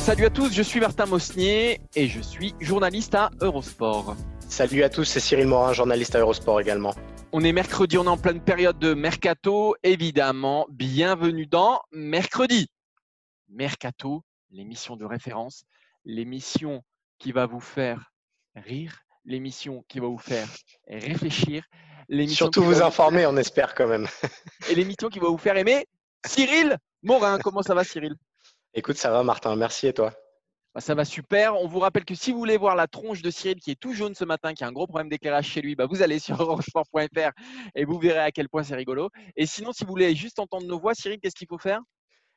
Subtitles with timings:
[0.00, 4.16] Salut à tous, je suis Martin Mosnier et je suis journaliste à Eurosport.
[4.48, 6.94] Salut à tous, c'est Cyril Morin, journaliste à Eurosport également.
[7.32, 10.66] On est mercredi, on est en pleine période de mercato, évidemment.
[10.70, 12.66] Bienvenue dans Mercredi.
[13.50, 15.64] Mercato, l'émission de référence,
[16.04, 16.82] l'émission
[17.18, 18.10] qui va vous faire
[18.56, 20.48] rire, l'émission qui va vous faire
[20.88, 21.62] réfléchir,
[22.08, 24.08] l'émission Surtout vous informer, on espère quand même.
[24.70, 25.86] et l'émission qui va vous faire aimer
[26.26, 27.38] Cyril Morin.
[27.38, 28.14] Comment ça va Cyril?
[28.72, 30.12] Écoute, ça va Martin, merci et toi?
[30.74, 31.56] Bah, ça va super.
[31.60, 33.92] On vous rappelle que si vous voulez voir la tronche de Cyril qui est tout
[33.92, 36.38] jaune ce matin, qui a un gros problème d'éclairage chez lui, bah, vous allez sur
[36.38, 37.32] orangesport.fr
[37.74, 39.10] et vous verrez à quel point c'est rigolo.
[39.36, 41.80] Et sinon, si vous voulez juste entendre nos voix, Cyril, qu'est-ce qu'il faut faire?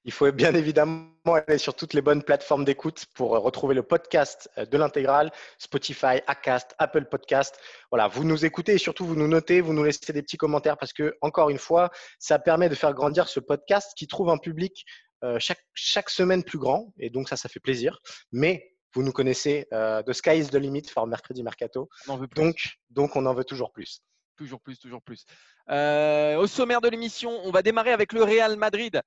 [0.05, 1.07] Il faut bien évidemment
[1.47, 5.31] aller sur toutes les bonnes plateformes d'écoute pour euh, retrouver le podcast euh, de l'intégrale,
[5.59, 7.57] Spotify, Acast, Apple Podcast.
[7.91, 10.77] Voilà, vous nous écoutez et surtout vous nous notez, vous nous laissez des petits commentaires
[10.77, 11.89] parce que, encore une fois,
[12.19, 14.83] ça permet de faire grandir ce podcast qui trouve un public
[15.23, 17.99] euh, chaque, chaque semaine plus grand et donc ça, ça fait plaisir.
[18.31, 21.89] Mais vous nous connaissez, euh, The Sky is the limit for Mercredi Mercato.
[22.07, 22.41] On en veut plus.
[22.41, 22.55] Donc,
[22.91, 24.01] donc, on en veut toujours plus.
[24.38, 25.25] Toujours plus, toujours plus.
[25.69, 29.01] Euh, au sommaire de l'émission, on va démarrer avec le Real Madrid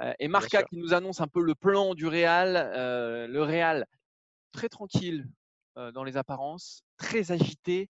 [0.00, 2.70] euh, et Marca qui nous annonce un peu le plan du Real.
[3.30, 3.86] Le Real
[4.52, 5.26] très tranquille
[5.76, 7.88] dans les apparences, très agité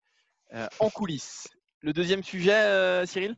[0.80, 1.48] en coulisses.
[1.80, 3.36] Le deuxième sujet, Cyril?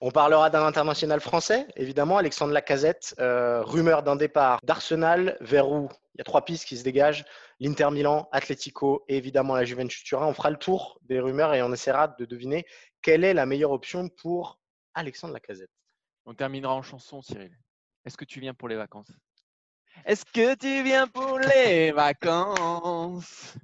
[0.00, 3.14] On parlera d'un international français, évidemment, Alexandre Lacazette.
[3.18, 7.24] Euh, rumeur d'un départ d'Arsenal, vers où il y a trois pistes qui se dégagent
[7.60, 10.26] l'Inter Milan, Atletico et évidemment la Juventus Turin.
[10.26, 12.66] On fera le tour des rumeurs et on essaiera de deviner
[13.00, 14.58] quelle est la meilleure option pour
[14.94, 15.70] Alexandre Lacazette.
[16.26, 17.56] On terminera en chanson, Cyril.
[18.04, 19.10] Est-ce que tu viens pour les vacances?
[20.04, 23.54] Est-ce que tu viens pour les vacances?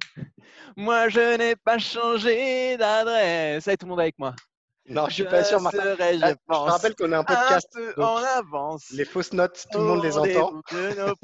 [0.75, 3.67] Moi, je n'ai pas changé d'adresse.
[3.67, 4.33] Allez, tout le monde avec moi.
[4.89, 5.95] Non, je suis pas sûr, Martin.
[5.97, 7.67] je Ah, Je te pense, rappelle qu'on est un un podcast.
[7.73, 8.89] peu donc en avance.
[8.91, 10.61] les fausses notes, tout le monde les entend.
[10.71, 11.15] de nos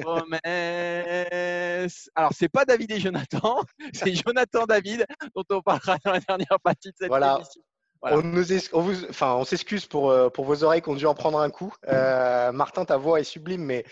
[0.85, 2.09] promesses.
[2.15, 3.61] Alors, c'est pas David et Jonathan,
[3.93, 5.05] c'est Jonathan David,
[5.35, 7.35] dont on parlera dans la dernière partie de cette Voilà.
[7.37, 7.61] émission.
[8.01, 8.17] Voilà.
[8.17, 10.95] On nous es- on vous- enfin, on s'excuse pour, euh, pour vos oreilles qui ont
[10.95, 11.73] dû en prendre un coup.
[11.87, 13.83] Euh, Martin, ta voix est sublime, mais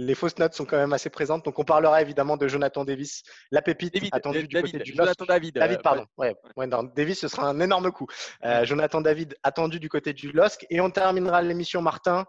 [0.00, 1.44] les fausses notes sont quand même assez présentes.
[1.44, 4.92] Donc, on parlera évidemment de Jonathan Davis, la pépite David, attendue du David, côté du
[4.92, 4.96] LOSC.
[4.98, 5.54] Jonathan David.
[5.54, 6.06] David, euh, pardon.
[6.16, 8.06] Ouais, ouais, non, Davis, ce sera un énorme coup.
[8.44, 10.66] Euh, Jonathan David, attendu du côté du LOSC.
[10.70, 12.24] Et on terminera l'émission, Martin,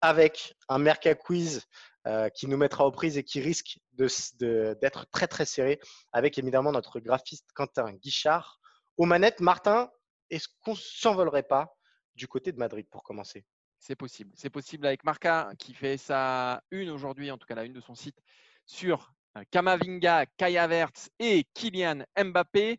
[0.00, 1.64] avec un Merca Quiz
[2.06, 5.44] euh, qui nous mettra aux prises et qui risque de s- de- d'être très, très
[5.44, 5.80] serré,
[6.12, 8.60] avec évidemment notre graphiste Quentin Guichard.
[8.98, 9.90] Aux manettes, Martin,
[10.30, 11.74] est-ce qu'on ne s'envolerait pas
[12.14, 13.44] du côté de Madrid pour commencer?
[13.78, 14.30] C'est possible.
[14.34, 17.80] C'est possible avec Marca qui fait sa une aujourd'hui, en tout cas la une de
[17.80, 18.18] son site,
[18.64, 22.78] sur euh, Kamavinga, Kai Havertz et Kylian Mbappé.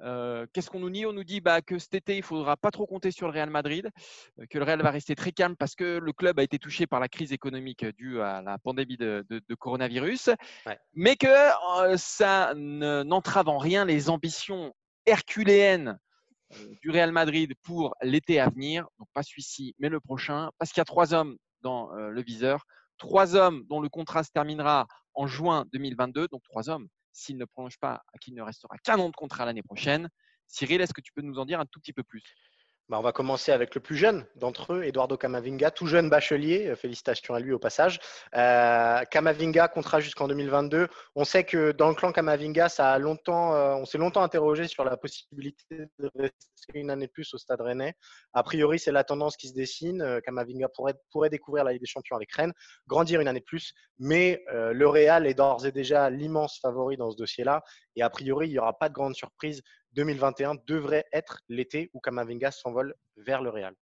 [0.00, 1.06] Euh, Qu'est-ce qu'on nous dit?
[1.06, 3.32] On nous dit bah, que cet été, il ne faudra pas trop compter sur le
[3.32, 3.90] Real Madrid,
[4.40, 6.86] euh, que le Real va rester très calme parce que le club a été touché
[6.86, 10.30] par la crise économique due à la pandémie de, de- de coronavirus,
[10.66, 10.78] Ouais.
[10.94, 11.26] mais que
[11.80, 14.74] euh, ça ne- n'entrave en rien les ambitions
[15.06, 15.98] herculéennes
[16.82, 18.86] du Real Madrid pour l'été à venir.
[18.98, 22.22] Donc pas celui-ci, mais le prochain, parce qu'il y a trois hommes dans euh, le
[22.22, 22.64] viseur,
[22.98, 26.28] trois hommes dont le contrat se terminera en juin 2022.
[26.28, 29.16] Donc trois hommes, s'ils ne prolongent pas, à qui il ne restera qu'un an de
[29.16, 30.08] contrat l'année prochaine.
[30.46, 32.22] Cyril, est-ce que tu peux nous en dire un tout petit peu plus?
[32.90, 36.66] Bah, on va commencer avec le plus jeune d'entre eux, Eduardo Camavinga, tout jeune bachelier.
[36.66, 37.98] Euh, Félicitations à lui au passage.
[38.36, 40.88] Euh, Camavinga, contrat jusqu'en 2022.
[41.14, 44.68] On sait que dans le clan Camavinga, ça a longtemps, euh, on s'est longtemps interrogé
[44.68, 45.64] sur la possibilité
[45.98, 46.34] de rester
[46.74, 47.94] une année plus au Stade Rennais.
[48.34, 50.20] A priori, c'est la tendance qui se dessine.
[50.22, 52.52] Camavinga pourrait, découvrir la Ligue des Champions avec Rennes,
[52.86, 53.72] grandir une année plus.
[53.98, 57.62] Mais le Real est d'ores et déjà l'immense favori dans ce dossier-là.
[57.96, 59.62] Et a priori, il n'y aura pas de grande surprise
[59.94, 63.74] 2021 devrait être l'été où Kamavinga s'envole vers le Real.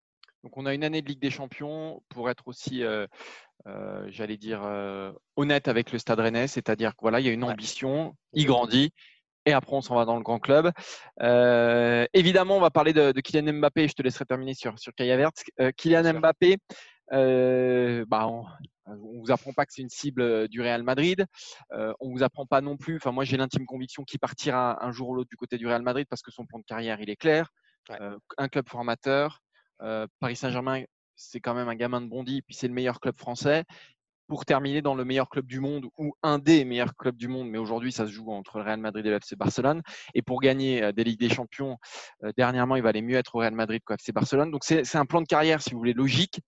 [0.43, 3.05] Donc on a une année de Ligue des Champions pour être aussi, euh,
[3.67, 7.31] euh, j'allais dire, euh, honnête avec le Stade Rennais, c'est-à-dire que voilà, il y a
[7.31, 7.51] une Ouais.
[7.51, 8.91] ambition, il grandit.
[9.47, 10.71] Et après, on s'en va dans le grand club.
[12.13, 13.87] Évidemment, on va parler de, de Kylian Mbappé.
[13.87, 15.43] Je te laisserai terminer sur, sur Kai Havertz.
[15.59, 16.13] Euh, Kylian.
[16.19, 16.57] Mbappé,
[17.13, 18.45] euh, bah, on
[18.87, 21.25] ne vous apprend pas que c'est une cible euh, du Real Madrid.
[21.73, 22.95] Euh, on ne vous apprend pas non plus.
[22.97, 25.81] Enfin, moi, j'ai l'intime conviction qu'il partira un jour ou l'autre du côté du Real
[25.81, 27.49] Madrid parce que son plan de carrière, il est clair.
[28.37, 29.41] un club formateur.
[30.19, 30.83] Paris Saint-Germain,
[31.15, 33.65] c'est quand même un gamin de Bondy, puis c'est le meilleur club français
[34.31, 37.49] pour terminer dans le meilleur club du monde ou un des meilleurs clubs du monde,
[37.49, 39.81] mais aujourd'hui ça se joue entre le Real Madrid et le FC Barcelone.
[40.13, 41.77] Et pour gagner euh, des Ligues des Champions,
[42.23, 44.49] euh, dernièrement, il valait mieux être au Real Madrid qu'au FC Barcelone.
[44.49, 46.39] Donc c'est un plan de carrière, si vous voulez, logique.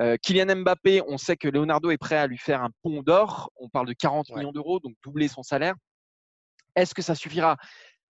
[0.00, 3.52] Euh, Kylian Mbappé, on sait que Leonardo est prêt à lui faire un pont d'or.
[3.60, 5.76] On parle de 40 millions d'euros, donc doubler son salaire.
[6.74, 7.56] Est-ce que ça suffira?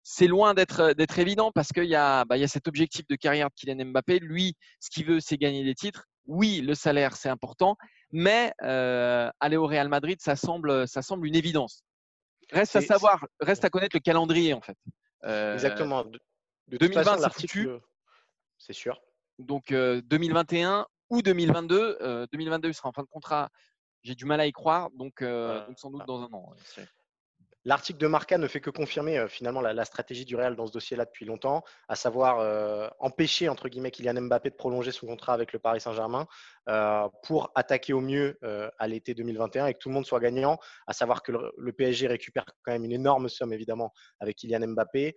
[0.05, 3.55] C'est loin d'être évident parce qu'il y, bah, y, a cet objectif de carrière de
[3.55, 4.21] Kylian Mbappé.
[4.21, 6.08] Lui, ce qu'il veut, c'est gagner des titres.
[6.29, 7.77] Oui, le salaire, c'est important,
[8.13, 11.83] mais euh, aller au Real Madrid, ça semble, ça semble une évidence.
[12.53, 14.77] Reste à savoir, reste à connaître le calendrier en fait.
[15.25, 16.05] Euh, Exactement.
[16.05, 16.21] De,
[16.77, 17.49] 2020, c'est
[18.59, 19.01] C'est sûr.
[19.39, 22.27] Donc 2021 euh, ou 2022.
[22.31, 23.49] 2022 sera en fin de contrat.
[24.03, 26.55] J'ai du mal à y croire, donc, donc sans doute dans un an.
[27.65, 30.73] L'article de Marca ne fait que confirmer euh, finalement la, stratégie du Real dans ce
[30.73, 35.35] dossier-là depuis longtemps, à savoir euh, empêcher entre guillemets Kylian Mbappé de prolonger son contrat
[35.35, 36.27] avec le Paris Saint-Germain
[36.69, 38.39] euh, pour attaquer au mieux
[38.79, 42.07] à l'été 2021 et que tout le monde soit gagnant, à savoir que le, PSG
[42.07, 45.15] récupère quand même une énorme somme évidemment avec Kylian Mbappé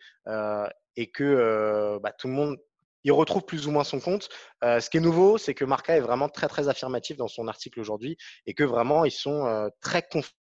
[0.95, 2.57] et que bah, tout le monde
[3.03, 4.29] il retrouve plus ou moins son compte.
[4.61, 7.79] ce qui est nouveau, c'est que Marca est vraiment très très affirmatif dans son article
[7.79, 10.35] aujourd'hui et que vraiment ils sont très confiants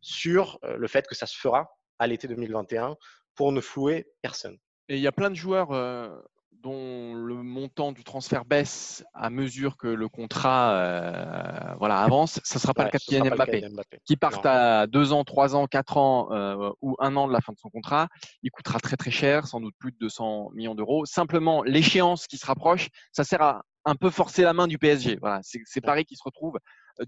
[0.00, 2.96] sur euh, le fait que ça se fera à l'été 2021
[3.34, 4.58] pour ne flouer personne.
[4.88, 6.08] Et il y a plein de joueurs euh,
[6.50, 12.40] dont le montant du transfert baisse à mesure que le contrat euh, voilà, avance.
[12.44, 13.64] Ça ne sera pas le cas de Mbappé,
[14.04, 17.52] qui parte à 2 ans, 3 ans, 4 ans ou 1 an de la fin
[17.52, 18.08] de son contrat.
[18.42, 21.04] Il coûtera très très cher, sans doute plus de 200 millions d'euros.
[21.06, 25.18] Simplement, l'échéance qui se rapproche, ça sert à un peu forcer la main du PSG.
[25.20, 26.58] Voilà, c'est Paris qui se retrouve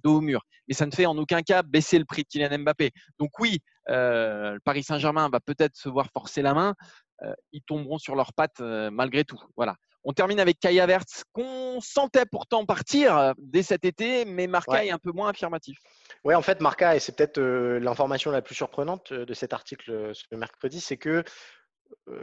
[0.03, 0.43] dos au mur.
[0.69, 2.93] Mais ça ne fait en aucun cas baisser le prix de Kylian Mbappé.
[3.19, 3.59] Donc oui,
[3.89, 6.75] euh, le Paris Saint-Germain va peut-être se voir forcer la main.
[7.23, 9.41] Euh, ils tomberont sur leurs pattes malgré tout.
[9.57, 9.77] Voilà.
[10.07, 14.91] On termine avec Kai Havertz, qu'on sentait pourtant partir dès cet été, mais Marca est
[14.91, 15.79] un peu moins affirmatif.
[16.25, 20.37] Oui, en fait, Marca, et c'est peut-être l'information la plus surprenante de cet article ce
[20.37, 21.23] mercredi, c'est que euh,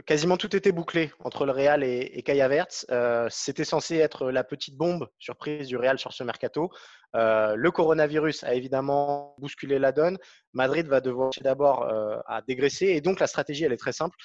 [0.06, 2.86] quasiment tout était bouclé entre le Real et, et Havertz.
[2.92, 6.70] Euh, c'était censé être la petite bombe surprise du Real sur ce mercato.
[7.16, 10.18] Euh, le coronavirus a évidemment bousculé la donne.
[10.54, 11.88] Madrid va devoir d'abord
[12.28, 14.16] à dégraisser et donc la stratégie elle est très simple.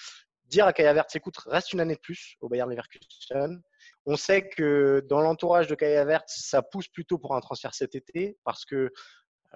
[0.46, 3.60] Dire à Havertz, écoute, reste une année de plus au Bayern Leverkusen.
[4.04, 8.38] On sait que dans l'entourage de Havertz, ça pousse plutôt pour un transfert cet été
[8.44, 8.90] parce que euh,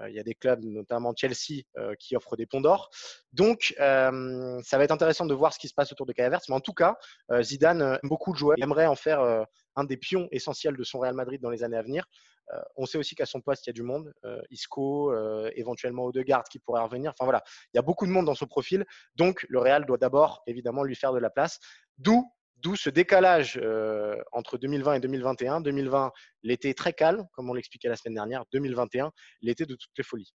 [0.09, 2.91] il y a des clubs, notamment Chelsea, euh, qui offrent des ponts d'or.
[3.33, 6.29] Donc, euh, ça va être intéressant de voir ce qui se passe autour de Kai
[6.29, 6.97] Mais en tout cas,
[7.41, 8.57] Zidane aime beaucoup de joueurs.
[8.59, 11.77] Il aimerait en faire un des pions essentiels de son Real Madrid dans les années
[11.77, 12.05] à venir.
[12.77, 14.13] on sait aussi qu'à son poste, il y a du monde.
[14.51, 15.15] Isco,
[15.55, 17.13] éventuellement Odegaard qui pourrait revenir.
[17.13, 17.43] Enfin voilà,
[17.73, 18.85] il y a beaucoup de monde dans ce profil.
[19.17, 21.59] Donc, le Real doit d'abord, évidemment, lui faire de la place.
[21.99, 22.31] D'où
[22.63, 25.61] D'où ce décalage euh, entre 2020 et 2021.
[25.61, 26.13] 2020,
[26.43, 28.45] l'été très calme, comme on l'expliquait la semaine dernière.
[28.53, 29.11] 2021,
[29.43, 30.33] l'été de toutes les folies.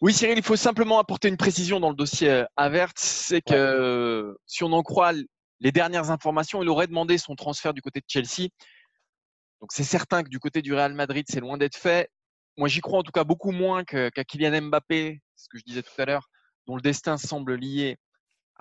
[0.00, 2.92] Oui, Cyril, il faut simplement apporter une précision dans le dossier euh, Avert.
[2.96, 5.12] C'est que si on en croit
[5.60, 8.48] les dernières informations, il aurait demandé son transfert du côté de Chelsea.
[9.60, 12.10] Donc c'est certain que du côté du Real Madrid, c'est loin d'être fait.
[12.56, 15.82] Moi, j'y crois en tout cas beaucoup moins qu'à Kylian Mbappé, ce que je disais
[15.82, 16.28] tout à l'heure,
[16.66, 17.96] dont le destin semble lié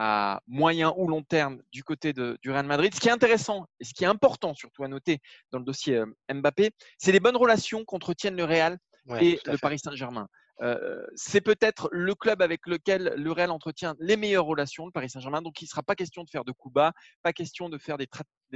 [0.03, 2.91] à moyen ou long terme du côté de, du Real Madrid.
[2.91, 5.19] Ce qui est intéressant et ce qui est important surtout à noter
[5.51, 8.79] dans le dossier euh, Mbappé, c'est les bonnes relations qu'entretiennent le Real
[9.19, 10.27] et le Paris Saint-Germain.
[10.63, 15.11] Euh, c'est peut-être le club avec lequel le Real entretient les meilleures relations, le Paris
[15.11, 15.43] Saint-Germain.
[15.43, 17.99] Donc, il ne sera pas question de faire de coups bas, pas question de faire
[17.99, 18.07] des,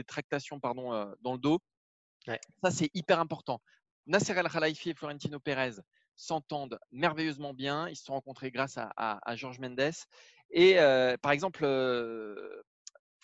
[0.04, 1.60] tractations pardon, euh, dans le dos.
[2.64, 3.62] Ça, c'est hyper important.
[4.08, 5.76] Nasser El Khalifi et Florentino Pérez
[6.16, 7.88] s'entendent merveilleusement bien.
[7.88, 9.92] Ils se sont rencontrés grâce à, à, à Georges Mendes.
[10.52, 10.76] Et
[11.22, 11.66] par exemple,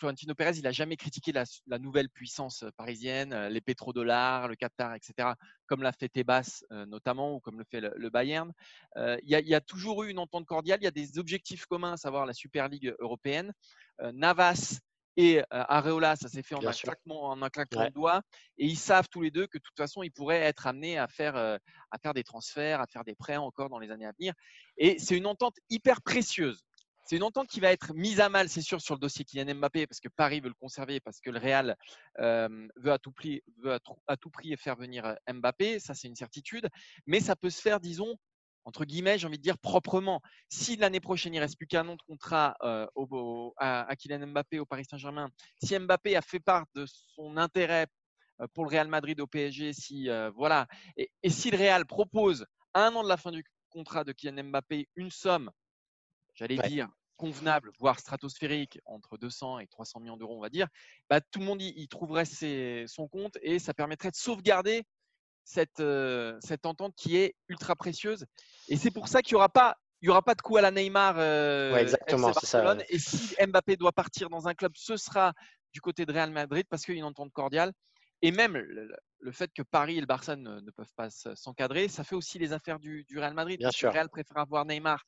[0.01, 5.29] Florentino Pérez, il n'a jamais critiqué la, nouvelle puissance parisienne, les pétrodollars, le Qatar, etc.,
[5.67, 8.51] comme l'a fait Tebas notamment, ou comme le fait le, Bayern.
[8.97, 11.97] Il y, a toujours eu une entente cordiale, il y a des objectifs communs, à
[11.97, 13.53] savoir la Super League européenne.
[14.13, 14.79] Navas
[15.17, 18.21] et Areola, ça s'est fait en un, claquement, en un, claquement, de doigts.
[18.57, 21.07] Et ils savent tous les deux que de toute façon, ils pourraient être amenés à
[21.07, 24.33] faire, à faire des transferts, à faire des prêts encore dans les années à venir.
[24.77, 26.63] Et c'est une entente hyper précieuse.
[27.11, 29.55] C'est une entente qui va être mise à mal, c'est sûr, sur le dossier Kylian
[29.55, 31.75] Mbappé, parce que Paris veut le conserver, parce que le Real
[32.17, 33.77] veut, à tout prix, veut
[34.07, 35.81] à, tout prix faire venir Mbappé.
[35.81, 36.69] Ça, c'est une certitude.
[37.07, 38.15] Mais ça peut se faire, disons,
[38.63, 40.21] entre guillemets, j'ai envie de dire proprement.
[40.47, 42.55] Si l'année prochaine, il ne reste plus qu'un an de contrat
[42.95, 45.29] au, à, Kylian Mbappé au Paris Saint-Germain,
[45.61, 47.87] si Mbappé a fait part de son intérêt
[48.53, 50.65] pour le Real Madrid au PSG, si, voilà,
[50.95, 54.13] et, et, si le Real propose à un an de la fin du contrat de
[54.13, 55.51] Kylian Mbappé une somme,
[56.35, 56.87] j'allais dire,
[57.21, 60.67] convenable, voire stratosphérique, entre 200 et 300 millions d'euros, on va dire,
[61.07, 64.81] bah, tout le monde y, trouverait son compte et ça permettrait de sauvegarder
[65.43, 65.83] cette,
[66.41, 68.25] cette entente qui est ultra précieuse.
[68.69, 70.61] Et c'est pour ça qu'il n'y aura pas il n'y aura pas de coup à
[70.61, 71.19] la Neymar.
[71.77, 72.75] exactement, c'est ça.
[72.89, 75.33] Et si Mbappé doit partir dans un club, ce sera
[75.73, 77.71] du côté de Real Madrid parce qu'il y a une entente cordiale.
[78.23, 82.15] Et même le, fait que Paris et le Barça ne, peuvent pas s'encadrer, ça fait
[82.15, 83.59] aussi les affaires du, Real Madrid.
[83.59, 83.89] Bien sûr.
[83.89, 85.03] Le Real préfère avoir Neymar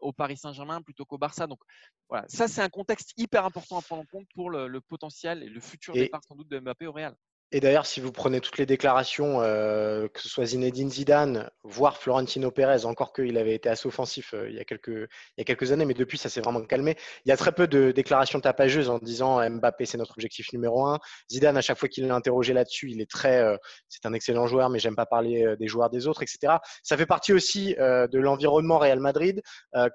[0.00, 1.46] au Paris Saint-Germain plutôt qu'au Barça.
[1.46, 1.60] Donc
[2.08, 5.48] voilà, ça c'est un contexte hyper important à prendre en compte pour le, potentiel et
[5.48, 7.14] le futur départ sans doute de Mbappé au Real.
[7.54, 11.98] Et d'ailleurs, si vous prenez toutes les déclarations, euh, que ce soit Zinedine Zidane, voire
[11.98, 15.94] Florentino Pérez, encore qu'il avait été assez offensif euh, il, y a quelques, années, mais
[15.94, 16.96] depuis, ça s'est vraiment calmé.
[17.24, 20.84] Il y a très peu de déclarations tapageuses en disant Mbappé, c'est notre objectif numéro
[20.84, 20.98] un.
[21.30, 23.56] Zidane, à chaque fois qu'il est interrogé là-dessus, il est très, euh,
[23.88, 26.54] c'est un excellent joueur, mais j'aime pas parler des joueurs des autres, etc.
[26.82, 29.42] Ça fait partie aussi de l'environnement Real Madrid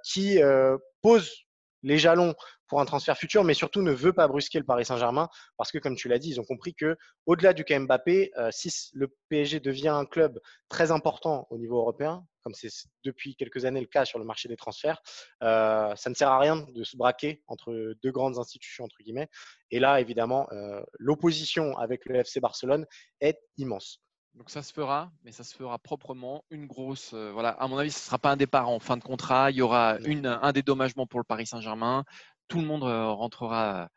[0.06, 0.40] qui
[1.02, 1.30] pose
[1.84, 2.36] les jalons
[2.70, 5.80] pour un transfert futur, mais surtout ne veut pas brusquer le Paris Saint-Germain parce que,
[5.80, 6.96] comme tu l'as dit, ils ont compris que
[7.26, 11.80] au-delà du cas Mbappé, euh, si le PSG devient un club très important au niveau
[11.80, 12.70] européen, comme c'est
[13.04, 15.02] depuis quelques années le cas sur le marché des transferts,
[15.44, 19.30] euh, ça ne sert à rien de se braquer entre deux grandes institutions entre guillemets.
[19.72, 22.86] Et là, évidemment, euh, l'opposition avec le FC Barcelone
[23.20, 24.00] est immense.
[24.36, 26.46] Donc ça se fera, mais ça se fera proprement.
[26.52, 27.50] Une grosse, voilà.
[27.50, 29.50] À mon avis, ce ne sera pas un départ en fin de contrat.
[29.50, 32.06] Il y aura une, un dédommagement pour le Paris Saint-Germain
[32.50, 33.90] tout le monde rentrera.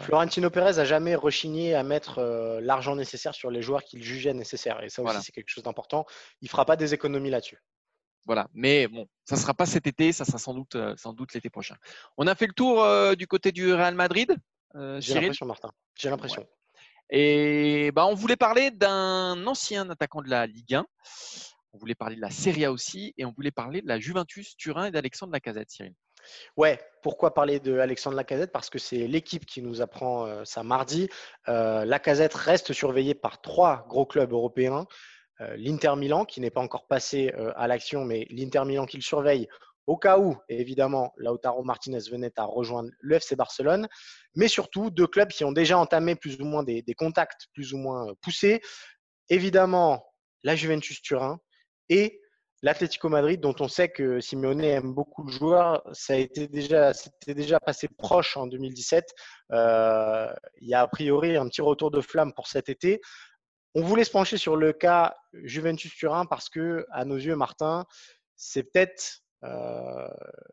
[0.00, 2.20] Florentino Pérez a jamais rechigné à mettre
[2.60, 4.82] l'argent nécessaire sur les joueurs qu'il jugeait nécessaires.
[4.84, 6.06] Et ça aussi, c'est quelque chose d'important.
[6.40, 7.58] Il ne fera pas des économies là-dessus.
[8.26, 11.32] Voilà, mais bon, ça ne sera pas cet été, ça sera sans doute, sans doute
[11.34, 11.74] l'été prochain.
[12.18, 12.84] On a fait le tour
[13.16, 14.36] du côté du Real Madrid.
[14.74, 15.70] J'ai l'impression, Martin.
[15.96, 16.46] J'ai l'impression.
[17.08, 20.86] Et bah, on voulait parler d'un ancien attaquant de la Ligue 1.
[21.72, 24.56] On voulait parler de la Serie A aussi, et on voulait parler de la Juventus
[24.56, 25.94] Turin et d'Alexandre Lacazette, Cyril.
[26.56, 28.52] Ouais, pourquoi parler de Alexandre Lacazette?
[28.52, 31.08] Parce que c'est l'équipe qui nous apprend euh, ça mardi.
[31.48, 34.86] Euh, Lacazette reste surveillé par trois gros clubs européens.
[35.40, 39.02] Euh, L'Inter Milan, qui n'est pas encore passé à l'action, mais l'Inter Milan qui le
[39.02, 39.48] surveille
[39.86, 43.88] au cas où, évidemment, Lautaro Martinez venait à rejoindre le FC Barcelone,
[44.36, 47.78] mais surtout deux clubs qui ont déjà entamé plus ou moins des contacts plus ou
[47.78, 48.60] moins poussés.
[49.30, 50.04] Évidemment,
[50.44, 51.40] la Juventus Turin
[51.88, 52.20] et
[52.62, 56.92] l'Atlético Madrid, dont on sait que Simeone aime beaucoup le joueur, ça a été déjà,
[57.60, 59.14] passé proche en 2017.
[59.52, 63.00] Euh, il y a a priori un petit retour de flamme pour cet été.
[63.74, 67.86] On voulait se pencher sur le cas Juventus-Turin parce que, à nos yeux, Martin,
[68.36, 70.08] c'est peut-être euh,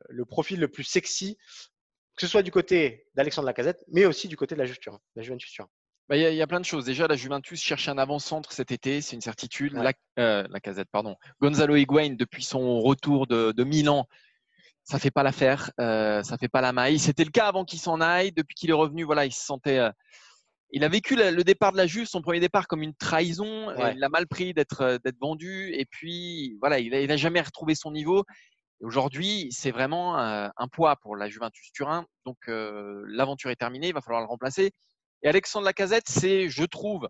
[0.10, 1.38] le profil le plus sexy,
[2.16, 5.70] que ce soit du côté d'Alexandre Lacazette, mais aussi du côté de la Juventus Turin.
[5.70, 6.86] Bah, il y, a plein de choses.
[6.86, 9.74] Déjà, la Juventus cherche un avant-centre cet été, c'est une certitude.
[9.74, 11.18] La, euh, la, casette, pardon.
[11.42, 14.08] Gonzalo Higuain, depuis son retour de, Milan,
[14.84, 16.98] ça fait pas l'affaire, euh, ça fait pas la maille.
[16.98, 18.32] C'était le cas avant qu'il s'en aille.
[18.32, 19.80] Depuis qu'il est revenu, voilà, il se sentait.
[19.80, 19.92] Euh,
[20.72, 23.72] il a vécu le départ de la Juve, son premier départ, comme une trahison.
[23.94, 25.74] Il a mal pris d'être euh, d'être vendu.
[25.74, 28.24] Et puis, voilà, il n'a jamais retrouvé son niveau.
[28.80, 32.06] Aujourd'hui, c'est vraiment un poids pour la Juventus Turin.
[32.26, 33.88] Donc, l'aventure est terminée.
[33.88, 34.72] Il va falloir le remplacer.
[35.24, 37.08] Et Alexandre Lacazette, c'est, je trouve,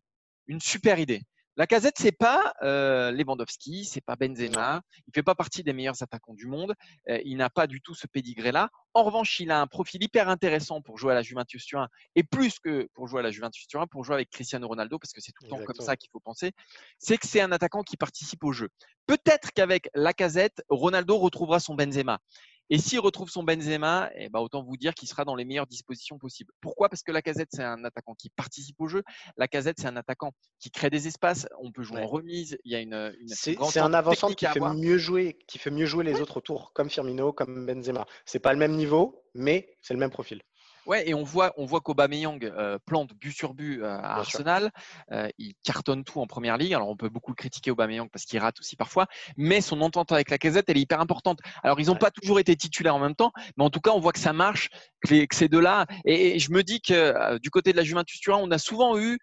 [0.48, 1.22] une super idée.
[1.58, 6.36] Lacazette, c'est pas euh, Lewandowski, c'est pas Benzema, il fait pas partie des meilleurs attaquants
[6.36, 6.76] du monde,
[7.10, 8.70] euh, il n'a pas du tout ce pédigré-là.
[8.94, 12.24] En revanche, il a un profil hyper intéressant pour jouer à la Juventus Turin et
[12.24, 15.20] plus que pour jouer à la Juventus Turin, pour jouer avec Cristiano Ronaldo, parce que
[15.20, 16.52] c'est tout le temps comme ça qu'il faut penser.
[17.00, 18.70] C'est que c'est un attaquant qui participe au jeu.
[19.08, 22.20] Peut-être qu'avec Lacazette, Ronaldo retrouvera son Benzema.
[22.70, 25.68] Et s'il retrouve son Benzema, eh ben autant vous dire qu'il sera dans les meilleures
[25.68, 26.52] dispositions possibles.
[26.62, 26.90] Pourquoi?
[26.90, 29.04] Parce que la casette, c'est un attaquant qui participe au jeu.
[29.38, 31.48] La casette, c'est un attaquant qui crée des espaces.
[31.62, 32.58] On peut jouer en remise.
[32.66, 33.14] Il y a une.
[33.28, 36.90] c'est un avançant qui fait mieux jouer, qui fait mieux jouer les autres autour, comme
[36.90, 38.06] Firmino, comme Benzema.
[38.26, 40.42] C'est pas le même niveau, mais c'est le même profil.
[40.88, 44.72] Ouais, et on voit, on voit qu'Aubameyang euh, plante but sur but euh, à Arsenal.
[45.12, 46.74] Euh, il cartonne tout en première ligue.
[46.74, 50.30] Alors on peut beaucoup critiquer Aubameyang parce qu'il rate aussi parfois, mais son entente avec
[50.30, 51.40] la Casette, elle est hyper importante.
[51.62, 54.00] Alors ils n'ont pas toujours été titulaires en même temps, mais en tout cas on
[54.00, 54.70] voit que ça marche,
[55.06, 55.88] que, ces deux-là.
[56.06, 59.20] Et, je me dis que du côté de la Juventus Turin, on a souvent eu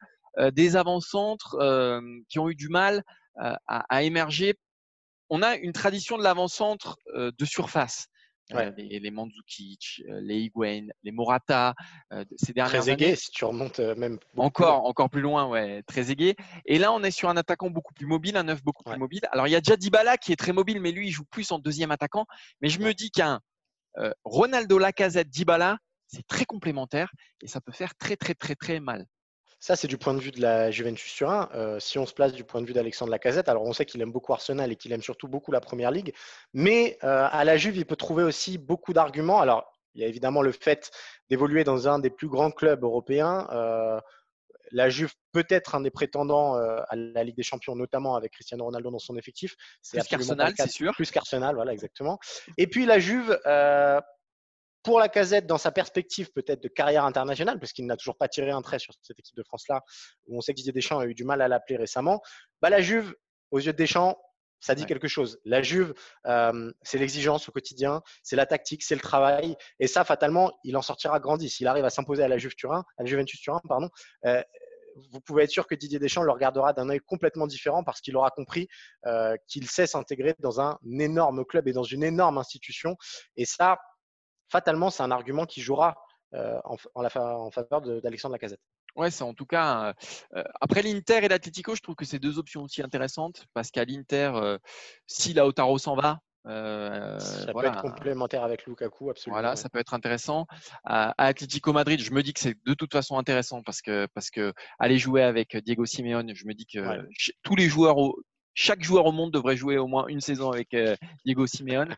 [0.52, 1.56] des avant-centres
[2.28, 3.02] qui ont eu du mal
[3.36, 3.56] à,
[3.88, 4.54] à, émerger.
[5.30, 8.08] On a une tradition de l'avant-centre de surface.
[8.52, 11.74] Euh, les, les, Mandzukic, euh, les Higuain, les Morata,
[12.12, 14.18] euh, ces dernières très aigué, si tu remontes même.
[14.36, 16.36] Encore, encore plus loin, ouais, très aigué.
[16.66, 19.22] Et là, on est sur un attaquant beaucoup plus mobile, un neuf beaucoup plus mobile.
[19.32, 21.50] Alors, il y a déjà Dybala qui est très mobile, mais lui, il joue plus
[21.52, 22.26] en deuxième attaquant.
[22.60, 23.40] Mais je me dis qu'un
[24.24, 27.10] Ronaldo Lacazette Dybala, c'est très complémentaire
[27.40, 29.06] et ça peut faire très, très, très, très mal.
[29.64, 31.48] Ça, c'est du point de vue de la Juventus Turin.
[31.54, 33.98] Euh, si on se place du point de vue d'Alexandre Lacazette, alors on sait qu'il
[34.02, 36.12] aime beaucoup Arsenal et qu'il aime surtout beaucoup la Première Ligue,
[36.52, 39.40] mais euh, à la Juve, il peut trouver aussi beaucoup d'arguments.
[39.40, 40.90] Alors, il y a évidemment le fait
[41.30, 43.48] d'évoluer dans un des plus grands clubs européens.
[44.70, 48.64] la Juve peut être un des prétendants à la Ligue des Champions, notamment avec Cristiano
[48.66, 49.56] Ronaldo dans son effectif.
[49.80, 50.92] C'est plus qu'Arsenal, c'est sûr.
[50.92, 52.18] Plus qu'Arsenal, voilà, exactement.
[52.58, 53.38] Et puis la Juve,
[54.84, 58.28] pour la casette, dans sa perspective peut-être de carrière internationale, parce qu'il n'a toujours pas
[58.28, 59.82] tiré un trait sur cette équipe de France-là,
[60.26, 62.20] où on sait que Didier Deschamps a eu du mal à l'appeler récemment,
[62.60, 63.14] bah, la Juve,
[63.50, 64.16] aux yeux de Deschamps,
[64.60, 65.40] ça dit quelque chose.
[65.44, 65.94] La Juve,
[66.26, 69.56] euh, c'est l'exigence au quotidien, c'est la tactique, c'est le travail.
[69.78, 71.50] Et ça, fatalement, il en sortira grandi.
[71.50, 73.90] S'il arrive à s'imposer à la Juve Turin, à la Juventus Turin, pardon,
[74.24, 74.42] euh,
[75.12, 78.16] vous pouvez être sûr que Didier Deschamps le regardera d'un œil complètement différent parce qu'il
[78.16, 78.68] aura compris
[79.06, 82.96] euh, qu'il sait s'intégrer dans un énorme club et dans une énorme institution.
[83.36, 83.78] Et ça,
[84.54, 85.96] fatalement, c'est un argument qui jouera
[86.32, 88.60] euh, en, en, faveur d'Alexandre Lacazette.
[88.94, 89.86] Ouais, c'est en tout cas.
[89.86, 89.92] Euh,
[90.36, 93.84] euh, après l'Inter et l'Atlético, je trouve que c'est deux options aussi intéressantes parce qu'à
[93.84, 94.58] l'Inter,
[95.08, 99.40] si Lautaro s'en va, ça peut être complémentaire avec Lukaku, absolument.
[99.40, 100.46] Voilà, ça peut être intéressant.
[100.84, 104.30] À, Atlético Madrid, je me dis que c'est de toute façon intéressant parce que parce
[104.30, 106.78] que aller jouer avec Diego Simeone, je me dis que
[107.42, 107.96] tous les joueurs,
[108.54, 110.76] chaque joueur au monde devrait jouer au moins une saison avec
[111.24, 111.96] Diego Simeone.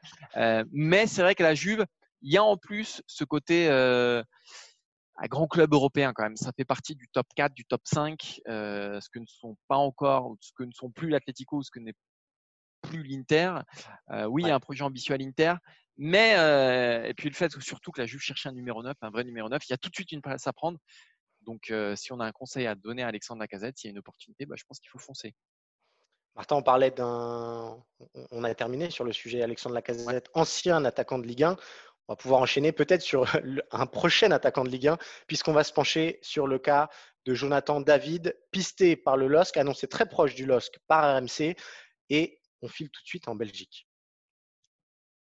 [0.73, 1.85] mais c'est vrai que la Juve,
[2.27, 4.21] il y a en plus ce côté euh,
[5.17, 6.37] un grand club européen quand même.
[6.37, 9.77] Ça fait partie du top 4, du top 5, euh, ce que ne sont pas
[9.77, 11.95] encore, ce que ne sont plus l'Atlético, ce que n'est
[12.83, 13.61] plus l'Inter.
[14.11, 15.55] Euh, oui, il y a un projet ambitieux à l'Inter,
[15.97, 16.33] mais
[17.09, 19.49] et puis le fait surtout que la Juve cherche un numéro 9, un vrai numéro
[19.49, 20.79] 9, il y a tout de suite une place à prendre.
[21.43, 23.99] Donc, si on a un conseil à donner à Alexandre Lacazette, s'il y a une
[23.99, 25.33] opportunité, bah, je pense qu'il faut foncer.
[26.35, 27.83] Martin, on parlait d'un.
[28.31, 31.57] On a terminé sur le sujet Alexandre Lacazette, ancien attaquant de Ligue 1
[32.09, 33.27] on va pouvoir enchaîner peut-être sur
[33.71, 36.89] un prochain attaquant de Ligue 1, puisqu'on va se pencher sur le cas
[37.25, 41.57] de Jonathan David, pisté par le LOSC, annoncé très proche du LOSC par RMC,
[42.11, 43.87] et on file tout de suite en Belgique.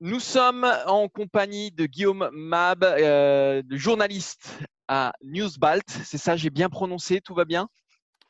[0.01, 4.59] Nous sommes en compagnie de Guillaume Mab, euh, journaliste
[4.89, 5.85] à Newsbalt.
[5.91, 7.69] C'est ça, j'ai bien prononcé, tout va bien?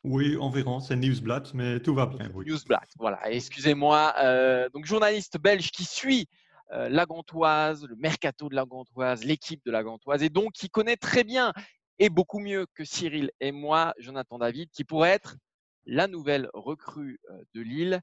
[0.03, 2.29] Oui, environ, c'est Newsblatt, mais tout va bien.
[2.45, 3.21] Newsblatt, voilà.
[3.31, 4.15] Excusez-moi.
[4.19, 6.27] Euh, donc, journaliste belge qui suit
[6.73, 10.69] euh, la Gantoise, le mercato de la Gantoise, l'équipe de la Gantoise, et donc qui
[10.69, 11.53] connaît très bien
[11.99, 15.37] et beaucoup mieux que Cyril et moi, Jonathan David, qui pourrait être
[15.85, 18.01] la nouvelle recrue euh, de Lille.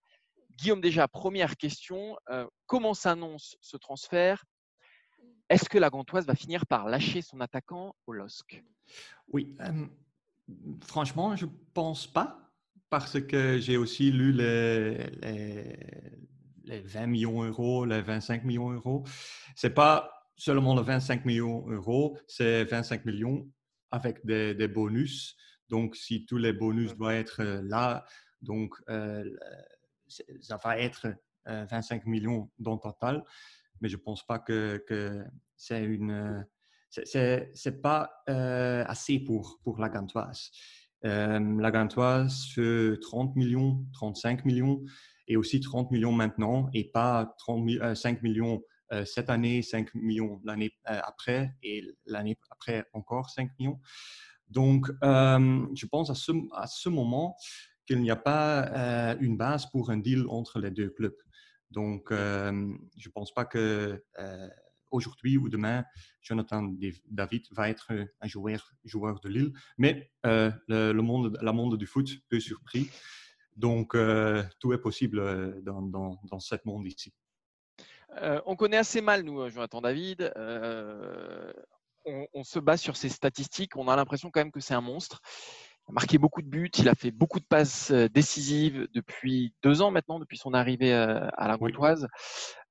[0.58, 4.43] Guillaume, déjà, première question, euh, comment s'annonce ce transfert?
[5.49, 8.63] Est-ce que la Gantoise va finir par lâcher son attaquant au LOSC
[9.32, 9.56] Oui,
[10.82, 12.51] franchement, je ne pense pas,
[12.89, 15.80] parce que j'ai aussi lu les, les
[16.67, 19.03] 20 millions d'euros, les 25 millions d'euros.
[19.56, 23.49] Ce n'est pas seulement les 25 millions d'euros, c'est 25 millions
[23.91, 25.36] avec des, bonus.
[25.69, 28.06] Donc, si tous les bonus doivent être euh, là,
[28.41, 29.23] donc euh,
[30.08, 31.08] ça va être
[31.45, 33.23] 25 euh, millions dans total.
[33.82, 35.25] Mais je ne pense pas que,
[35.56, 36.45] c'est une
[36.89, 40.51] c'est pas assez pour, pour la Gantoise.
[41.04, 44.84] La Gantoise fait 30 millions, 35 millions
[45.28, 48.62] et aussi 30 millions maintenant et pas 30, 5 euh, millions
[48.94, 53.80] euh, cette année, 5 millions l'année euh, après et l'année après encore 5 millions.
[54.50, 57.36] Donc, je pense à ce moment
[57.86, 61.18] qu'il n'y a pas une base pour un deal entre les deux clubs.
[61.70, 64.02] Donc, je ne pense pas que
[64.91, 65.84] aujourd'hui ou demain,
[66.21, 66.73] Jonathan
[67.10, 69.54] David va être un joueur, joueur de Lille.
[69.78, 72.89] Mais le, le, monde, la monde du foot peut surpris.
[73.58, 77.12] Donc, euh, tout est possible euh, dans, dans, dans ce monde ici.
[78.21, 80.32] Euh, on connaît assez mal, nous, Jonathan David.
[82.34, 83.76] On, se base sur ses statistiques.
[83.76, 85.19] On a l'impression quand même que c'est un monstre.
[85.88, 86.71] Il a marqué beaucoup de buts.
[86.78, 91.47] Il a fait beaucoup de passes décisives depuis deux ans maintenant, depuis son arrivée à
[91.47, 92.08] la Gantoise.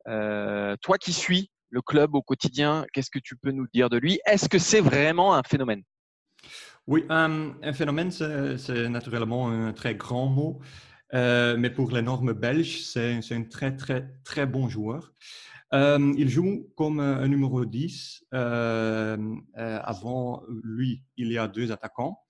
[0.06, 4.20] toi qui suis le club au quotidien, qu'est-ce que tu peux nous dire de lui?
[4.26, 5.82] Est-ce que c'est vraiment un phénomène?
[6.86, 10.60] Oui, un, phénomène, c'est naturellement un très grand mot,
[11.14, 15.12] euh, mais pour les normes belges, c'est un très, très, très bon joueur.
[15.74, 18.26] Euh, il joue comme un numéro 10.
[18.34, 19.16] Euh,
[19.56, 22.20] avant lui, il y a deux attaquants.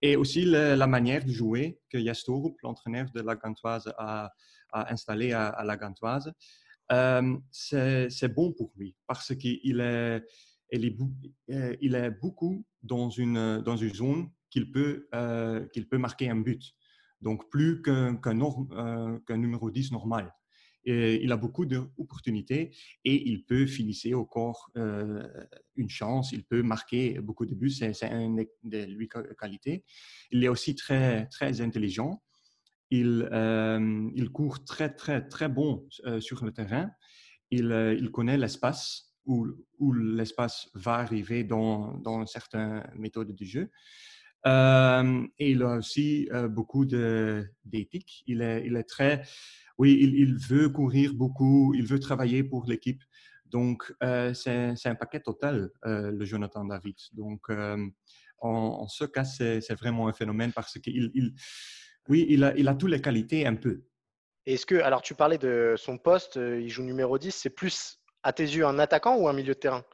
[0.00, 4.32] Et aussi la, manière de jouer que Jastorup, l'entraîneur de la Gantoise, a,
[4.72, 6.32] a installé à, à la Gantoise,
[7.50, 10.22] c'est bon pour lui parce qu'il est
[11.50, 13.62] euh, beaucoup dans une,
[13.94, 16.74] zone qu'il peut, euh, qu'il peut marquer un but.
[17.20, 20.34] Donc, plus qu'un euh, numéro 10 normal.
[20.84, 22.74] Il a beaucoup d'opportunités
[23.04, 24.68] et il peut finir au corps
[25.76, 29.84] une chance, il peut marquer beaucoup de buts, c'est une de lui qualités.
[30.32, 31.28] Il est aussi très
[31.60, 32.20] intelligent.
[32.94, 33.28] Il,
[34.14, 35.86] il court très, très, très bon
[36.20, 36.90] sur le terrain.
[37.50, 43.70] Il, il connaît l'espace où, l'espace va arriver dans, dans certaines méthodes du jeu.
[44.46, 48.24] Euh, et il a aussi euh, beaucoup d'éthique.
[48.26, 49.22] Il est, très,
[49.78, 53.02] oui, il, veut courir beaucoup, il veut travailler pour l'équipe.
[53.46, 56.96] Donc, euh, c'est un paquet total, le Jonathan David.
[57.12, 57.90] Donc, en,
[58.40, 61.34] en, ce cas, c'est vraiment un phénomène parce qu'il, il,
[62.08, 63.82] oui, il a, il a toutes les qualités un peu.
[64.46, 68.32] Est-ce que, alors tu parlais de son poste, il joue numéro 10, c'est plus à
[68.32, 69.84] tes yeux un attaquant ou un milieu de terrain?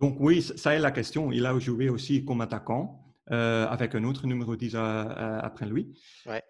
[0.00, 1.32] Donc oui, ça est la question.
[1.32, 3.02] Il a joué aussi comme attaquant.
[3.30, 5.96] Euh, avec un autre numéro 10 après lui.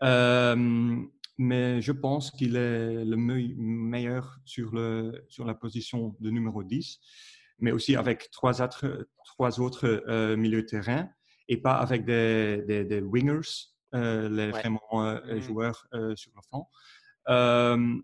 [0.03, 0.97] Euh,
[1.37, 6.99] mais je pense qu'il est le meilleur sur, le, sur la position de numéro 10,
[7.59, 11.09] mais aussi avec trois autres, trois autres euh, milieux de terrain
[11.47, 15.41] et pas avec des, des, wingers, les vraiment mmh.
[15.41, 16.67] joueurs sur le fond.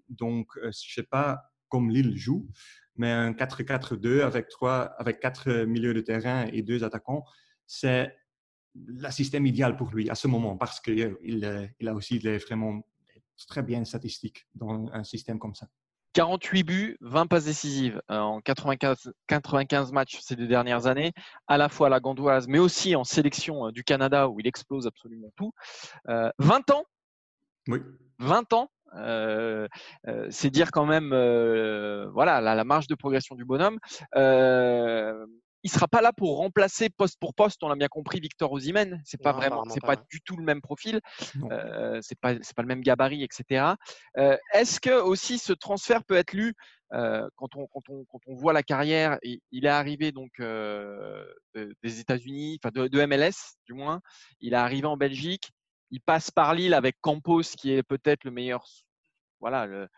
[0.09, 2.49] donc, je ne sais pas comme Lille joue,
[2.97, 7.25] mais un 4-4-2 avec, trois, avec quatre milieux de terrain et deux attaquants,
[7.67, 8.15] c'est
[8.75, 11.45] le système idéal pour lui à ce moment parce qu'il il
[11.89, 12.83] a aussi des vraiment
[13.47, 15.69] très bien statistiques dans un système comme ça.
[16.19, 21.13] 48 buts, 20 passes décisives euh, en 95, 95 matchs ces deux dernières années,
[21.47, 24.47] à la fois à la Gandoise, mais aussi en sélection euh, du Canada où il
[24.49, 25.53] explose absolument tout.
[26.07, 26.85] 20 euh, ans
[27.69, 27.79] Oui.
[28.19, 28.69] 20 ans
[30.31, 31.11] c'est dire quand même
[32.13, 33.79] voilà la, marge de progression du bonhomme
[35.69, 37.63] il sera pas là pour remplacer poste pour poste.
[37.63, 39.03] On l'a bien compris, Victor Osimhen.
[39.05, 41.01] C'est pas vraiment, c'est pas, du tout le même profil.
[41.51, 43.75] Euh, c'est pas, c'est pas le même gabarit, etc.
[44.17, 46.55] Euh, est-ce que aussi ce transfert peut être lu
[46.95, 51.23] euh, quand, on, quand, on, quand on voit la carrière Il est arrivé donc euh,
[51.55, 54.01] des États-Unis, enfin de, MLS du moins.
[54.41, 55.51] Il est arrivé en Belgique.
[55.91, 58.67] Il passe par Lille avec Campos, qui est peut-être le meilleur,
[59.41, 59.89] voilà, le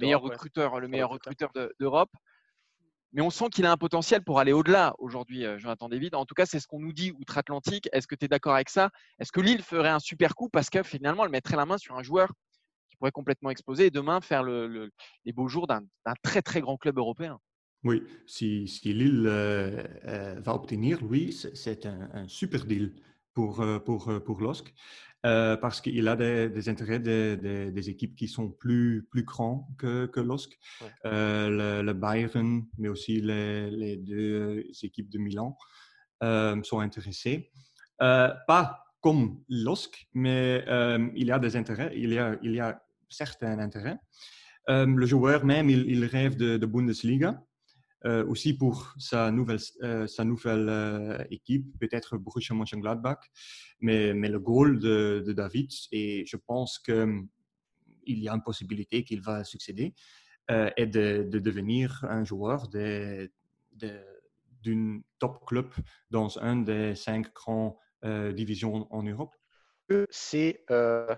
[0.00, 2.10] meilleur recruteur, le meilleur recruteur d'Europe
[3.12, 6.14] mais on sent qu'il a un potentiel pour aller au-delà aujourd'hui, euh, Jonathan David.
[6.14, 7.88] En tout cas, c'est ce qu'on nous dit outre-Atlantique.
[7.92, 8.90] Est-ce que tu es d'accord avec ça?
[9.18, 11.96] Est-ce que Lille ferait un super coup parce que finalement, elle mettrait la main sur
[11.96, 12.32] un joueur
[12.90, 14.90] qui pourrait complètement exploser et demain faire le,
[15.24, 15.82] les beaux jours d'un
[16.22, 17.38] très très grand club européen?
[17.84, 22.94] Oui, si, Lille euh, euh, va obtenir, oui, c'est un, super deal
[23.32, 24.74] pour, pour, pour LOSC.
[25.26, 30.20] Euh, parce qu'il a des, intérêts des, équipes qui sont plus, plus grands que, que
[30.20, 30.56] LOSC.
[31.04, 35.56] Euh, le, Bayern, mais aussi les, deux équipes de Milan
[36.22, 37.50] euh, sont intéressés.
[37.98, 40.64] pas comme LOSC, mais
[41.16, 43.98] il y a des intérêts, il y a, il y a certains intérêts.
[44.68, 47.42] le joueur même, il, rêve de, de Bundesliga.
[48.04, 53.18] Euh, aussi pour sa nouvelle, euh, sa nouvelle euh, équipe, peut-être Borussia Mönchengladbach.
[53.80, 57.28] Mais, mais le goal de, de David, et je pense qu'il hum,
[58.06, 59.94] y a une possibilité qu'il va succéder,
[60.48, 63.28] est de, de, devenir un joueur d'une
[63.72, 65.74] de, top club
[66.12, 69.34] dans un des cinq grands divisions en Europe.
[70.08, 71.16] C'est le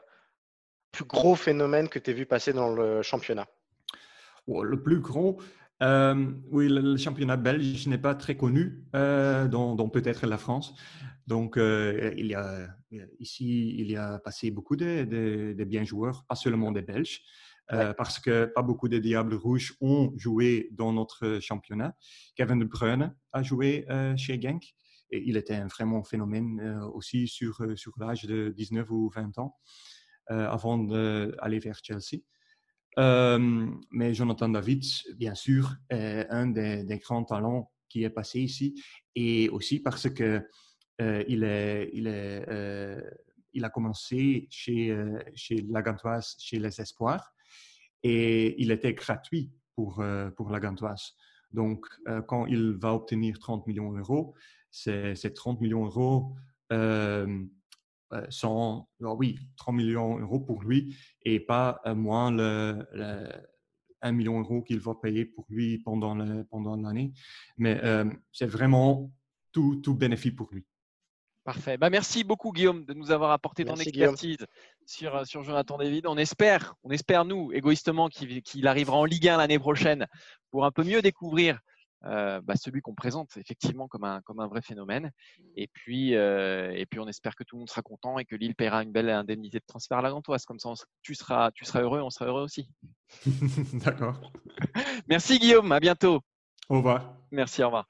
[0.93, 3.47] plus gros phénomène que tu as vu passer dans le championnat
[4.47, 5.39] oh, Le plus gros,
[5.83, 10.75] euh, oui, le, championnat belge n'est pas très connu, euh, dont, peut-être la France.
[11.27, 12.69] Donc, euh, il y a,
[13.21, 15.05] ici, il y a passé beaucoup de,
[15.55, 17.23] de, bien joueurs, pas seulement des Belges,
[17.99, 21.95] parce que pas beaucoup de Diables Rouges ont joué dans notre championnat.
[22.35, 23.87] Kevin De Bruyne a joué
[24.17, 24.75] chez Genk.
[25.11, 29.55] Et il était un vraiment phénomène aussi sur, sur l'âge de 19 ou 20 ans
[30.29, 32.23] avant d'aller vers Chelsea.
[32.99, 34.85] Euh, mais Jonathan David,
[35.17, 38.83] bien sûr, est un des, grands talents qui est passé ici,
[39.15, 40.47] et aussi parce que
[41.01, 43.01] euh, il, euh,
[43.63, 44.97] a commencé chez,
[45.35, 47.33] chez la Gantoise, chez les Espoirs,
[48.03, 50.03] et il était gratuit pour,
[50.37, 51.15] pour la Gantoise.
[51.53, 51.87] Donc,
[52.27, 54.35] quand il va obtenir 30 millions d'euros,
[54.71, 56.35] c'est 30 millions d'euros
[56.73, 57.45] euh,
[58.31, 62.87] sont, ah oui, 3 millions d'euros pour lui et pas euh, moins le,
[64.03, 66.45] 1 million d'euros qu'il va payer pour lui pendant l'année.
[66.51, 66.77] Pendant
[67.57, 69.11] Mais euh, c'est vraiment
[69.53, 70.65] tout, tout bénéfice pour lui.
[71.45, 71.79] Parfait.
[71.79, 74.37] Bah, merci beaucoup, Guillaume, de nous avoir apporté ton expertise
[74.85, 76.07] sur, sur Jonathan David.
[76.07, 80.07] On espère, on espère nous, égoïstement, qu'il arrivera en Ligue 1 l'année prochaine
[80.51, 81.59] pour un peu mieux découvrir
[82.05, 85.11] euh, bah, celui qu'on présente effectivement comme un, comme un vrai phénomène.
[85.57, 88.37] Et puis, euh, et puis, on espère que tout le monde sera content et que
[88.37, 90.45] Lille paiera une belle indemnité de transfert à la Gantoise.
[90.45, 90.71] Comme ça,
[91.03, 92.71] tu, seras, tu seras heureux, on sera heureux aussi.
[93.85, 94.21] D'accord.
[95.09, 96.21] Merci Guillaume, à bientôt.
[96.69, 97.15] Au revoir.
[97.31, 97.89] Merci, au revoir.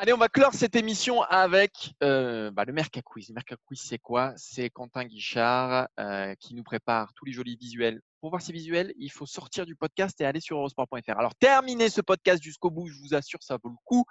[0.00, 3.30] Allez, on va clore cette émission avec euh, bah, le Merca Quiz.
[3.30, 4.32] Le Merca Quiz, c'est quoi?
[4.36, 8.00] C'est Quentin Guichard euh, qui nous prépare tous les jolis visuels.
[8.20, 11.18] Pour voir ces visuels, il faut sortir du podcast et aller sur eurosport.fr.
[11.18, 14.04] Alors, terminez ce podcast jusqu'au bout, je vous assure, ça vaut le coup.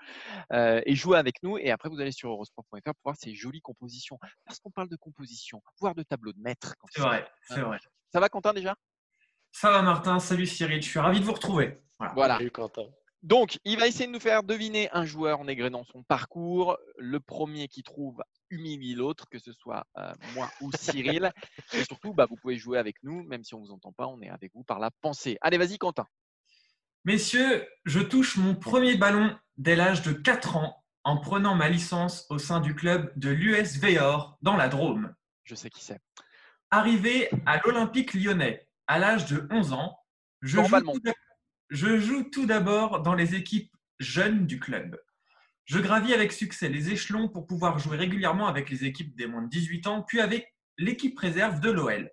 [0.52, 1.58] Euh, et jouez avec nous.
[1.58, 4.19] Et après, vous allez sur eurosport.fr pour voir ces jolies compositions.
[4.43, 6.76] Parce qu'on parle de composition, voire de tableau de maître.
[6.89, 7.80] C'est vrai, c'est vrai.
[8.12, 8.76] Ça va, Quentin, déjà?
[9.54, 10.19] Ça va, Martin.
[10.19, 10.82] Salut Cyril.
[10.82, 11.80] Je suis ravi de vous retrouver.
[11.97, 12.13] Voilà.
[12.13, 12.38] Voilà.
[12.39, 12.88] Salut, Quentin.
[13.27, 16.77] Donc, il va essayer de nous faire deviner un joueur en égrenant son parcours.
[16.97, 21.33] Le premier qui trouve humilie l'autre, que ce soit euh, moi ou Cyril.
[21.73, 24.07] Et surtout, bah, vous pouvez jouer avec nous, même si on ne vous entend pas,
[24.07, 25.37] on est avec vous par la pensée.
[25.41, 26.07] Allez, vas-y, Quentin.
[27.03, 32.27] Messieurs, je touche mon premier ballon dès l'âge de 4 ans en prenant ma licence
[32.29, 33.81] au sein du club de l'US
[34.41, 35.13] dans la Drôme.
[35.43, 35.99] Je sais qui c'est.
[36.71, 39.99] Arrivé à l'Olympique lyonnais à l'âge de 11 ans,
[40.41, 41.11] je joue, tout
[41.69, 44.99] je joue tout d'abord dans les équipes jeunes du club.
[45.65, 49.41] Je gravis avec succès les échelons pour pouvoir jouer régulièrement avec les équipes des moins
[49.41, 52.10] de 18 ans, puis avec l'équipe réserve de l'OL.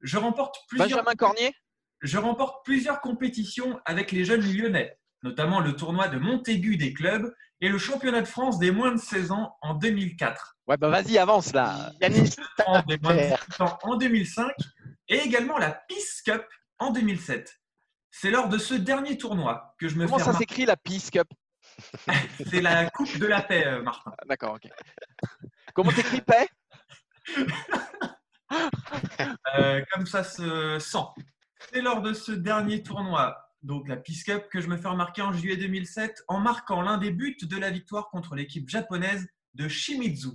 [0.00, 1.54] Je remporte plusieurs Benjamin Cornier?
[2.00, 7.34] Je remporte plusieurs compétitions avec les jeunes lyonnais, notamment le tournoi de Montaigu des clubs
[7.60, 11.16] et le championnat de France des moins de 16 ans en 2004, Ouais, bah vas-y,
[11.16, 11.92] avance là.
[12.02, 13.36] Yannis en des moins de Tafer.
[13.48, 14.52] 18 ans en 2005
[15.08, 16.44] et également la Peace Cup
[16.78, 17.58] en 2007.
[18.10, 21.10] C'est lors de ce dernier tournoi que je me Comment fais ça s'écrit la Peace
[21.12, 21.28] Cup
[22.50, 24.12] C'est la Coupe de la Paix, euh, Martin.
[24.18, 24.70] Ah, D'accord, ok.
[25.74, 26.48] Comment t'écris paix?
[29.58, 31.22] Euh, comme ça se sent.
[31.70, 35.20] C'est lors de ce dernier tournoi, donc la Peace Cup, que je me fais remarquer
[35.20, 39.68] en juillet 2007 en marquant l'un des buts de la victoire contre l'équipe japonaise de
[39.68, 40.30] Shimizu.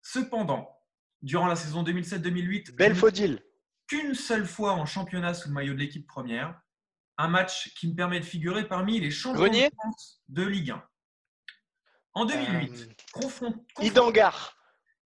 [0.00, 0.78] Cependant,
[1.20, 3.38] durant la saison 2007-2008, je Belle ne faudille.
[3.86, 6.60] Qu'une seule fois en championnat sous le maillot de l'équipe première,
[7.18, 10.70] un match qui me permet de figurer parmi les champions Grenier de France de Ligue
[10.72, 10.84] 1.
[12.14, 14.50] En 2008, Euh.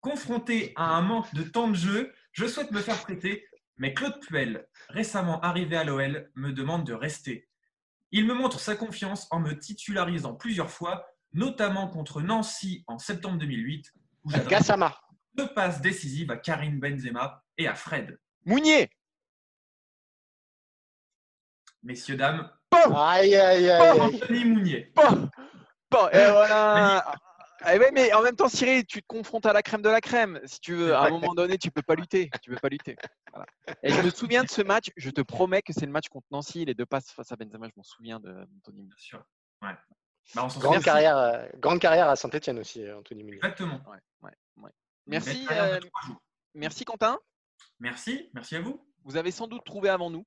[0.00, 4.18] Confronté à un manque de temps de jeu, je souhaite me faire prêter, mais Claude
[4.20, 7.48] Puel, récemment arrivé à l'OL, me demande de rester.
[8.12, 13.38] Il me montre sa confiance en me titularisant plusieurs fois, notamment contre Nancy en septembre
[13.38, 13.92] 2008,
[14.24, 14.98] où j'adresse Gassama.
[15.34, 18.18] deux passes décisives à Karim Benzema et à Fred.
[18.48, 18.90] Mounier
[21.82, 23.70] Messieurs, dames, Aïe, aïe, aïe.
[23.70, 24.00] aïe.
[24.00, 24.92] Anthony Mounier.
[24.96, 25.28] Bon,
[25.90, 27.14] bon, et voilà.
[27.70, 30.00] Eh ouais, mais en même temps, Cyril, tu te confrontes à la crème de la
[30.00, 30.40] crème.
[30.46, 32.30] Si tu veux, à un moment donné, tu peux pas lutter.
[32.42, 32.96] Tu peux pas lutter.
[33.32, 33.46] Voilà.
[33.82, 34.90] Et je me souviens de ce match.
[34.96, 37.68] Je te promets que c'est le match contre Nancy, les deux passes face à Benzema.
[37.68, 38.86] Je m'en souviens de Anthony.
[38.86, 39.22] Bien sûr.
[39.60, 39.74] Ouais.
[40.34, 43.36] Bah, on Grande carrière, euh, grande carrière à Saint-Etienne aussi, euh, Anthony Mounier.
[43.36, 43.80] Exactement.
[44.22, 44.70] Ouais, ouais,
[45.06, 45.80] Merci, euh,
[46.54, 47.18] merci Quentin.
[47.80, 48.84] Merci, merci à vous.
[49.04, 50.26] Vous avez sans doute trouvé avant nous.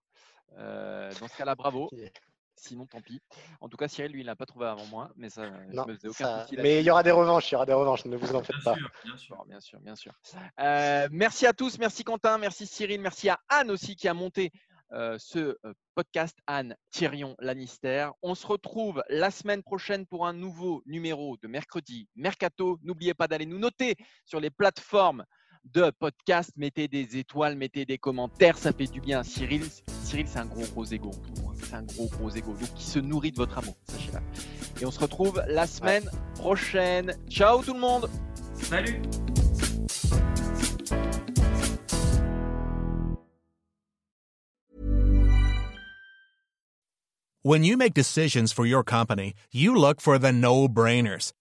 [0.58, 1.90] Euh, dans ce cas-là, bravo.
[2.58, 3.20] Sinon, tant pis.
[3.60, 5.92] En tout cas, Cyril, lui, il l'a pas trouvé avant moi, mais ça, Non, je
[5.92, 7.74] me faisais aucun ça- souci Mais il y aura des revanches, il y aura des
[7.74, 8.76] revanches, ne vous en faites Bien pas.
[8.76, 8.92] sûr,
[9.46, 9.80] bien sûr.
[9.80, 10.42] Bien sûr, bien.
[10.60, 14.52] Euh, merci à tous, merci Quentin, merci Cyril, merci à Anne aussi qui a monté
[14.92, 15.58] euh, ce
[15.96, 18.10] podcast, Anne Thirion Lannister.
[18.22, 22.78] On se retrouve la semaine prochaine pour un nouveau numéro de mercredi Mercato.
[22.84, 25.26] N'oubliez pas d'aller nous noter sur les plateformes
[25.66, 26.52] de podcast.
[26.58, 29.24] Mettez des étoiles, mettez des commentaires, ça fait du bien.
[29.24, 29.64] Cyril,
[30.04, 31.12] Cyril c'est un gros gros égo.
[31.56, 32.54] C'est un gros gros égo.
[32.54, 34.82] Donc qui se nourrit de votre amour, sachez-le.
[34.82, 37.14] Et on se retrouve la semaine prochaine.
[37.30, 38.10] Ciao tout le monde
[38.54, 39.02] Salut
[47.44, 51.34] When you make decisions for your company, you look for the no brainers.